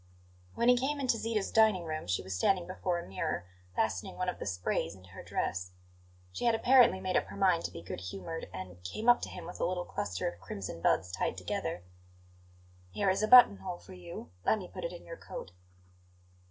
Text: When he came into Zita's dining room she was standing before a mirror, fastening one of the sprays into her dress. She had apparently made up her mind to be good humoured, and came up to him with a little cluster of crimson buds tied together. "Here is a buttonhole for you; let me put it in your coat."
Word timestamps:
When 0.55 0.67
he 0.67 0.75
came 0.75 0.99
into 0.99 1.17
Zita's 1.19 1.51
dining 1.51 1.83
room 1.83 2.07
she 2.07 2.23
was 2.23 2.33
standing 2.35 2.65
before 2.65 2.97
a 2.97 3.07
mirror, 3.07 3.45
fastening 3.75 4.15
one 4.17 4.29
of 4.29 4.39
the 4.39 4.47
sprays 4.47 4.95
into 4.95 5.11
her 5.11 5.21
dress. 5.21 5.73
She 6.31 6.45
had 6.45 6.55
apparently 6.55 6.99
made 6.99 7.15
up 7.15 7.25
her 7.25 7.35
mind 7.37 7.65
to 7.65 7.71
be 7.71 7.83
good 7.83 8.01
humoured, 8.01 8.49
and 8.51 8.83
came 8.83 9.07
up 9.07 9.21
to 9.21 9.29
him 9.29 9.45
with 9.45 9.59
a 9.59 9.63
little 9.65 9.85
cluster 9.85 10.27
of 10.27 10.39
crimson 10.41 10.81
buds 10.81 11.11
tied 11.11 11.37
together. 11.37 11.83
"Here 12.89 13.11
is 13.11 13.21
a 13.21 13.27
buttonhole 13.27 13.77
for 13.77 13.93
you; 13.93 14.31
let 14.43 14.57
me 14.57 14.67
put 14.67 14.83
it 14.85 14.91
in 14.91 15.05
your 15.05 15.17
coat." 15.17 15.51